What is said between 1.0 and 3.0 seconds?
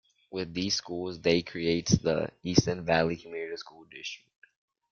they creates the Easton